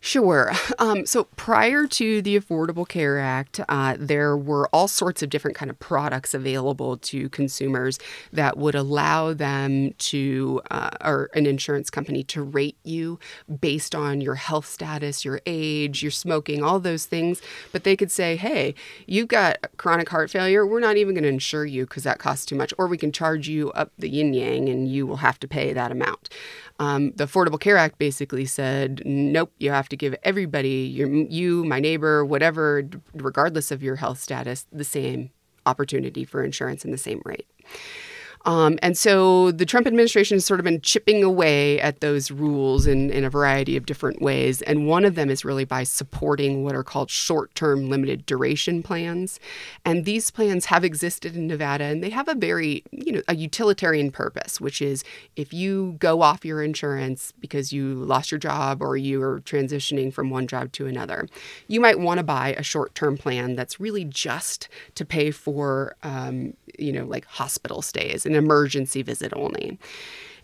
[0.00, 0.50] Sure.
[0.78, 5.56] Um, so prior to the Affordable Care Act, uh, there were all sorts of different
[5.56, 8.00] kind of products available to consumers
[8.32, 13.20] that would allow them to, uh, or an insurance company to rate you
[13.60, 17.40] based on your health status, your age, your smoking, all those things.
[17.70, 18.74] But they could say, hey,
[19.06, 20.66] you've got chronic heart failure.
[20.66, 22.74] We're not even going to insure you because that costs too much.
[22.76, 25.72] Or we can charge you up the yin yang and you will have to pay
[25.74, 26.28] that amount.
[26.78, 31.64] Um, the Affordable Care Act basically said, nope, you have to give everybody, your, you,
[31.64, 35.30] my neighbor, whatever, regardless of your health status, the same
[35.66, 37.46] opportunity for insurance and the same rate.
[38.44, 42.86] Um, and so the Trump administration has sort of been chipping away at those rules
[42.86, 44.62] in, in a variety of different ways.
[44.62, 48.82] And one of them is really by supporting what are called short term limited duration
[48.82, 49.38] plans.
[49.84, 53.36] And these plans have existed in Nevada and they have a very, you know, a
[53.36, 55.04] utilitarian purpose, which is
[55.36, 60.12] if you go off your insurance because you lost your job or you are transitioning
[60.12, 61.28] from one job to another,
[61.68, 65.94] you might want to buy a short term plan that's really just to pay for,
[66.02, 69.78] um, you know, like hospital stays an emergency visit only.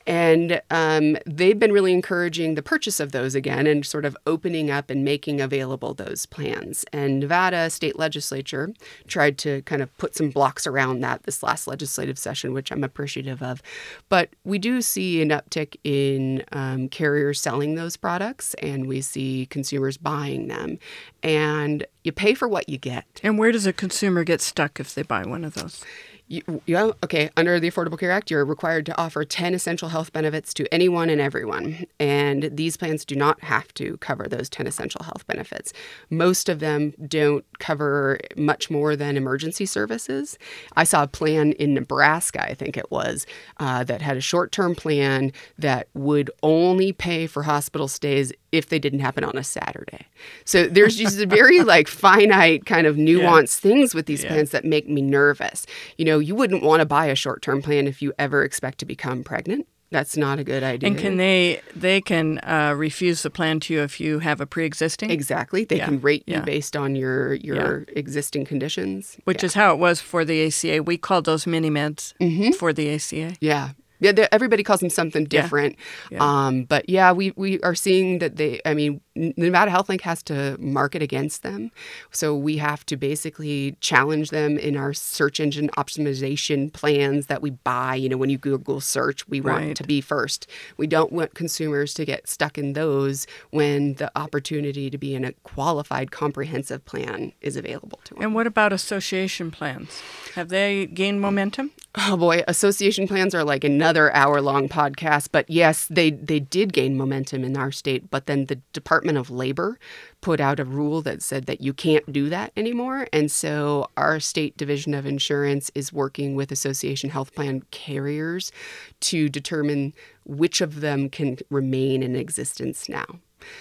[0.09, 4.71] And um, they've been really encouraging the purchase of those again and sort of opening
[4.71, 6.87] up and making available those plans.
[6.95, 8.73] And Nevada state legislature
[9.07, 12.85] tried to kind of put some blocks around that this last legislative session, which I'm
[12.85, 13.63] appreciative of.
[14.09, 19.45] But we do see an uptick in um, carriers selling those products, and we see
[19.51, 20.79] consumers buying them.
[21.23, 23.05] And you pay for what you get.
[23.23, 25.85] And where does a consumer get stuck if they buy one of those?
[26.29, 30.53] You, okay, under the Affordable Care Act, you're required to offer 10 essential health benefits
[30.55, 31.87] to anyone and everyone.
[31.99, 35.73] And these plans do not have to cover those 10 essential health benefits.
[36.11, 40.39] Most of them don't cover much more than emergency services.
[40.77, 43.27] I saw a plan in Nebraska, I think it was,
[43.59, 48.69] uh, that had a short term plan that would only pay for hospital stays if
[48.69, 50.07] they didn't happen on a Saturday.
[50.45, 53.71] So there's just a very like finite kind of nuanced yeah.
[53.71, 54.31] things with these yeah.
[54.31, 55.67] plans that make me nervous.
[55.97, 58.87] You know, you wouldn't want to buy a short-term plan if you ever expect to
[58.87, 59.67] become pregnant.
[59.91, 60.91] That's not a good idea.
[60.91, 64.47] And can they they can uh, refuse the plan to you if you have a
[64.47, 65.11] pre-existing?
[65.11, 65.65] Exactly.
[65.65, 65.87] They yeah.
[65.87, 69.17] can rate you based on your your existing conditions.
[69.25, 70.83] Which is how it was for the ACA.
[70.83, 72.51] We called those mini meds mm-hmm.
[72.53, 73.37] for the ACA.
[73.41, 73.71] Yeah.
[74.01, 75.77] Yeah, everybody calls them something different.
[76.11, 76.19] Yeah.
[76.19, 76.47] Yeah.
[76.47, 80.57] Um, but yeah, we, we are seeing that they, I mean, Nevada HealthLink has to
[80.61, 81.71] market against them.
[82.11, 87.51] So we have to basically challenge them in our search engine optimization plans that we
[87.51, 87.97] buy.
[87.97, 89.77] You know, when you Google search, we want right.
[89.77, 90.47] to be first.
[90.77, 95.25] We don't want consumers to get stuck in those when the opportunity to be in
[95.25, 98.23] a qualified comprehensive plan is available to them.
[98.23, 100.01] And what about association plans?
[100.35, 101.73] Have they gained momentum?
[101.97, 105.29] Oh boy, association plans are like another hour long podcast.
[105.33, 108.11] But yes, they, they did gain momentum in our state.
[108.11, 109.79] But then the Department of Labor
[110.21, 113.07] put out a rule that said that you can't do that anymore.
[113.13, 118.53] And so our state division of insurance is working with association health plan carriers
[119.01, 123.07] to determine which of them can remain in existence now.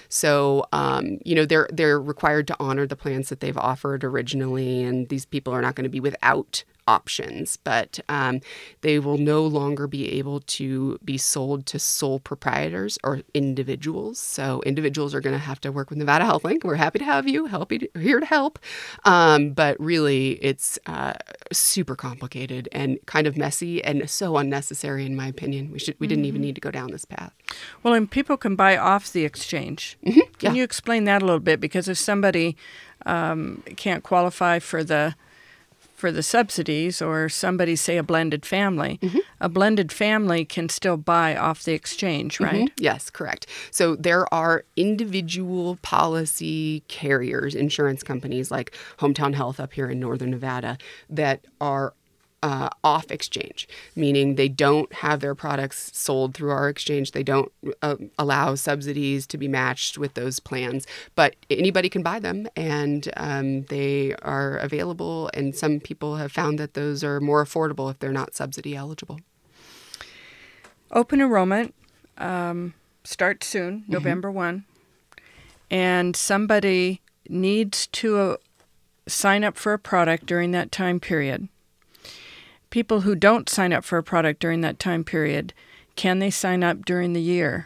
[0.09, 4.83] So, um, you know, they're they're required to honor the plans that they've offered originally,
[4.83, 8.41] and these people are not going to be without options, but um,
[8.81, 14.19] they will no longer be able to be sold to sole proprietors or individuals.
[14.19, 16.63] So individuals are going to have to work with Nevada HealthLink.
[16.63, 18.59] We're happy to have you, help you, here to help.
[19.05, 21.13] Um, but really, it's uh,
[21.51, 25.71] super complicated and kind of messy and so unnecessary, in my opinion.
[25.71, 26.29] We should we didn't mm-hmm.
[26.29, 27.33] even need to go down this path.
[27.83, 29.97] Well, and people can buy off the exchange.
[30.05, 30.33] Mm-hmm.
[30.39, 31.59] Can you explain that a little bit?
[31.59, 32.55] Because if somebody
[33.05, 35.15] um, can't qualify for the
[35.97, 39.17] for the subsidies or somebody say a blended family mm-hmm.
[39.41, 42.43] a blended family can still buy off the exchange mm-hmm.
[42.45, 42.83] right mm-hmm.
[42.83, 49.89] yes correct so there are individual policy carriers insurance companies like hometown health up here
[49.89, 50.77] in northern nevada
[51.09, 51.93] that are
[52.43, 57.11] uh, off exchange, meaning they don't have their products sold through our exchange.
[57.11, 60.85] They don't uh, allow subsidies to be matched with those plans,
[61.15, 65.29] but anybody can buy them and um, they are available.
[65.33, 69.19] And some people have found that those are more affordable if they're not subsidy eligible.
[70.91, 71.73] Open enrollment
[72.17, 72.73] um,
[73.03, 73.91] starts soon, mm-hmm.
[73.91, 74.63] November 1,
[75.69, 78.37] and somebody needs to uh,
[79.05, 81.49] sign up for a product during that time period
[82.77, 85.51] people who don't sign up for a product during that time period,
[85.95, 87.65] can they sign up during the year?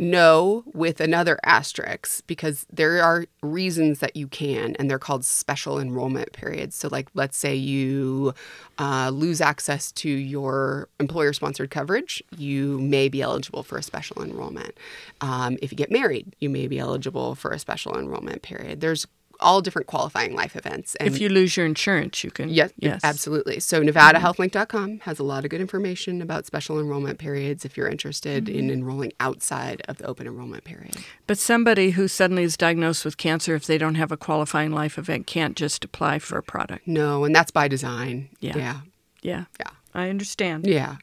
[0.00, 5.78] No, with another asterisk, because there are reasons that you can, and they're called special
[5.78, 6.74] enrollment periods.
[6.74, 8.34] So, like, let's say you
[8.80, 14.24] uh, lose access to your employer sponsored coverage, you may be eligible for a special
[14.24, 14.76] enrollment.
[15.20, 18.80] Um, if you get married, you may be eligible for a special enrollment period.
[18.80, 19.06] There's
[19.44, 20.94] all different qualifying life events.
[20.96, 22.48] And if you lose your insurance, you can.
[22.48, 23.00] Yes, yes.
[23.04, 23.60] absolutely.
[23.60, 28.46] So NevadaHealthLink.com has a lot of good information about special enrollment periods if you're interested
[28.46, 28.58] mm-hmm.
[28.58, 30.96] in enrolling outside of the open enrollment period.
[31.26, 34.98] But somebody who suddenly is diagnosed with cancer, if they don't have a qualifying life
[34.98, 36.88] event, can't just apply for a product.
[36.88, 38.30] No, and that's by design.
[38.40, 38.56] Yeah.
[38.56, 38.80] Yeah.
[39.22, 39.44] Yeah.
[39.60, 39.70] yeah.
[39.94, 40.66] I understand.
[40.66, 40.96] Yeah.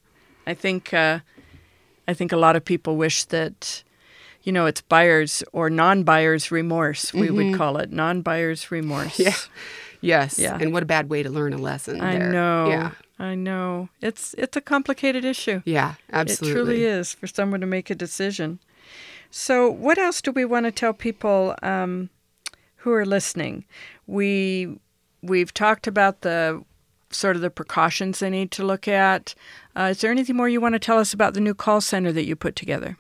[0.46, 1.20] I think uh,
[2.08, 3.84] I think a lot of people wish that
[4.44, 7.36] you know, it's buyer's or non buyer's remorse, we mm-hmm.
[7.36, 9.20] would call it non buyer's remorse.
[9.20, 9.36] Yeah.
[10.02, 10.40] Yes.
[10.40, 10.58] Yeah.
[10.60, 12.02] And what a bad way to learn a lesson.
[12.02, 12.32] I there.
[12.32, 12.70] know.
[12.70, 12.92] Yeah.
[13.20, 13.90] I know.
[14.02, 15.62] It's it's a complicated issue.
[15.64, 15.94] Yeah.
[16.12, 16.50] Absolutely.
[16.50, 18.60] It truly is for someone to make a decision.
[19.30, 22.10] So, what else do we want to tell people um,
[22.78, 23.66] who are listening?
[24.08, 24.80] We
[25.22, 26.64] we've talked about the
[27.12, 29.36] sort of the precautions they need to look at.
[29.76, 32.12] Uh, is there anything more you want to tell us about the new call center
[32.12, 32.98] that you put together?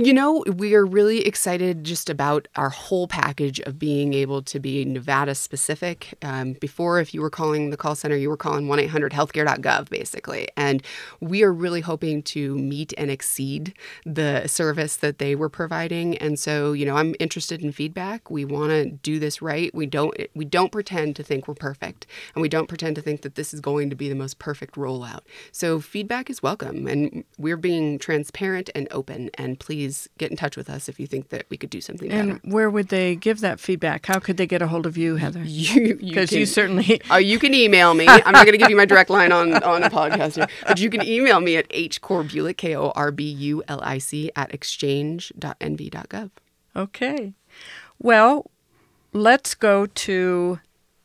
[0.00, 4.60] You know, we are really excited just about our whole package of being able to
[4.60, 6.14] be Nevada specific.
[6.22, 9.90] Um, before, if you were calling the call center, you were calling 1 800 healthcare.gov,
[9.90, 10.46] basically.
[10.56, 10.84] And
[11.18, 13.74] we are really hoping to meet and exceed
[14.06, 16.16] the service that they were providing.
[16.18, 18.30] And so, you know, I'm interested in feedback.
[18.30, 19.74] We want to do this right.
[19.74, 23.22] We don't, we don't pretend to think we're perfect, and we don't pretend to think
[23.22, 25.22] that this is going to be the most perfect rollout.
[25.50, 26.86] So, feedback is welcome.
[26.86, 29.30] And we're being transparent and open.
[29.34, 29.87] And please,
[30.18, 32.54] get in touch with us if you think that we could do something and better.
[32.54, 34.06] where would they give that feedback?
[34.06, 35.42] How could they get a hold of you, Heather?
[35.44, 37.00] You Because can- you certainly.
[37.10, 38.06] Uh, you can email me.
[38.08, 40.78] I'm not going to give you my direct line on, on a podcast here, but
[40.78, 44.52] you can email me at hkorbulic, K O R B U L I C, at
[44.54, 46.30] exchange.nv.gov.
[46.76, 47.32] Okay.
[47.98, 48.50] Well,
[49.12, 50.60] let's go to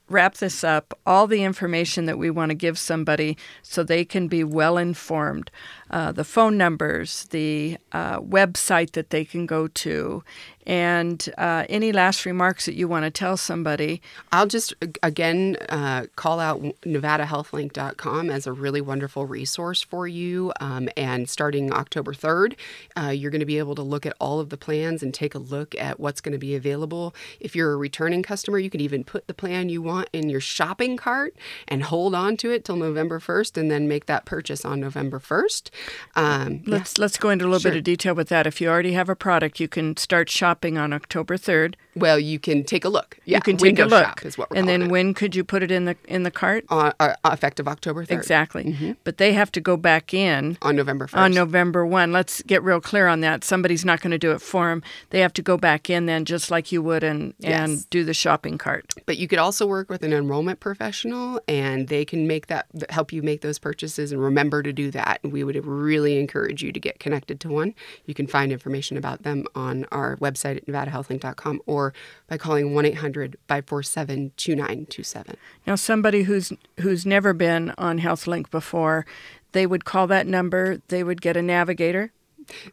[0.09, 0.97] wrap this up.
[1.05, 5.49] All the information that we want to give somebody so they can be well informed.
[5.93, 10.23] Uh, the phone numbers, the uh, website that they can go to,
[10.65, 14.01] and uh, any last remarks that you want to tell somebody.
[14.31, 20.51] I'll just again uh, call out NevadaHealthLink.com as a really wonderful resource for you.
[20.59, 22.55] Um, and starting October 3rd,
[22.97, 25.35] uh, you're going to be able to look at all of the plans and take
[25.35, 27.13] a look at what's going to be available.
[27.39, 30.41] If you're a returning customer, you can even put the plan you want in your
[30.41, 31.35] shopping cart
[31.67, 35.19] and hold on to it till November 1st and then make that purchase on November
[35.19, 35.69] 1st.
[36.15, 36.61] Um.
[36.65, 37.71] Let's let's go into a little Sure.
[37.71, 38.45] bit of detail with that.
[38.47, 41.75] If you already have a product, you can start shopping on October third.
[41.95, 43.17] Well, you can take a look.
[43.25, 44.91] Yeah, you can take window a look, shop is what we're and then it.
[44.91, 46.65] when could you put it in the in the cart?
[46.69, 48.11] uh, uh, effective October 3rd.
[48.11, 48.95] Exactly.
[49.03, 51.17] But they have to go back in On November 1st.
[51.17, 52.11] on November 1.
[52.11, 53.43] Let's get real clear on that.
[53.43, 54.81] Somebody's not going to do it for them.
[55.11, 57.69] They have to go back in then just like you would and, Yes.
[57.69, 58.93] and do the shopping cart.
[59.05, 63.11] But you could also work with an enrollment professional and they can make that help
[63.13, 65.19] you make those purchases and remember to do that.
[65.23, 67.73] And we would really encourage you to get connected to one.
[68.05, 71.93] You can find information about them on our website at nevadahealthlink.com or
[72.27, 75.35] by calling 1-800-547-2927.
[75.67, 79.05] Now somebody who's who's never been on HealthLink before,
[79.51, 82.11] they would call that number, they would get a navigator.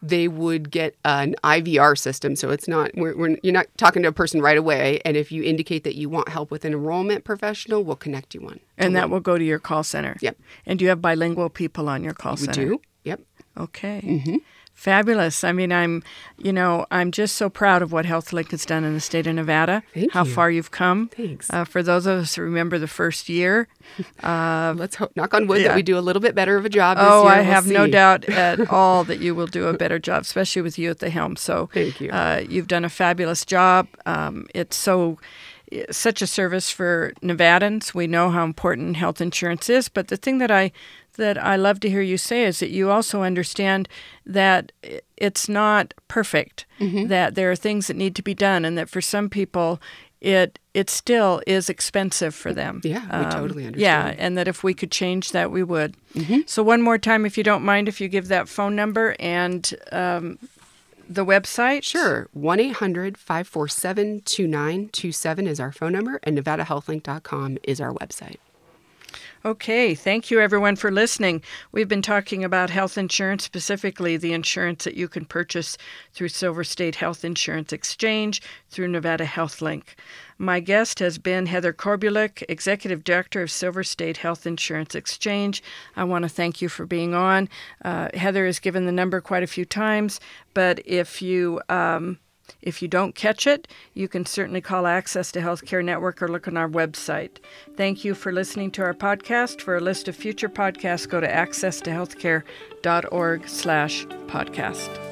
[0.03, 4.09] They would get an IVR system, so it's not we're, we're, you're not talking to
[4.09, 5.01] a person right away.
[5.05, 8.41] And if you indicate that you want help with an enrollment professional, we'll connect you
[8.41, 8.61] one.
[8.77, 9.11] And that one.
[9.11, 10.17] will go to your call center.
[10.21, 10.39] Yep.
[10.67, 12.63] And do you have bilingual people on your call we center?
[12.63, 12.81] We do.
[13.05, 13.21] Yep.
[13.57, 14.41] Okay.
[14.81, 15.45] Fabulous.
[15.45, 16.03] I mean, I'm,
[16.39, 19.35] you know, I'm just so proud of what HealthLink has done in the state of
[19.35, 19.83] Nevada.
[19.93, 20.33] Thank how you.
[20.33, 21.09] far you've come.
[21.09, 21.51] Thanks.
[21.51, 23.69] Uh, for those of us who remember the first year,
[24.23, 25.69] Let's hope, knock on wood, yeah.
[25.69, 26.97] that we do a little bit better of a job.
[26.97, 27.27] This oh.
[27.27, 30.63] I We'll have no doubt at all that you will do a better job, especially
[30.63, 31.37] with you at the helm.
[31.37, 32.11] So, Thank you.
[32.11, 33.89] Uh, you've done a fabulous job.
[34.07, 35.19] Um, it's so
[35.91, 37.95] such a service for Nevadans.
[37.95, 40.73] We know how important health insurance is, but the thing that I
[41.17, 43.89] that I love to hear you say is that you also understand
[44.25, 44.73] that
[45.17, 46.67] it's not perfect.
[46.79, 47.09] Mm-hmm.
[47.09, 49.81] That there are things that need to be done, and that for some people,
[50.21, 52.81] it it still is expensive for them.
[52.85, 53.81] Yeah, we totally understand.
[53.81, 55.95] Yeah, and that if we could change that, we would.
[56.47, 59.73] So one more time, if you don't mind, if you give that phone number and
[59.93, 60.39] um,
[61.11, 61.83] the website.
[61.83, 62.29] Sure.
[62.33, 68.37] 1 800 547 2927 is our phone number, and NevadaHealthLink.com is our website.
[69.43, 71.43] Okay, thank you everyone for listening.
[71.73, 75.79] We've been talking about health insurance, specifically the insurance that you can purchase
[76.13, 79.97] through Silver State Health Insurance Exchange through Nevada Health Link.
[80.37, 85.63] My guest has been Heather Korbulic, Executive Director of Silver State Health Insurance Exchange.
[85.97, 87.49] I want to thank you for being on.
[87.83, 90.21] Uh, Heather has given the number quite a few times,
[90.53, 92.19] but if you um,
[92.63, 96.49] if you don't catch it, you can certainly call Access to Healthcare Network or look
[96.49, 97.39] on our website.
[97.77, 99.61] Thank you for listening to our podcast.
[99.61, 105.10] For a list of future podcasts, go to accesstohealthcare.org slash podcast.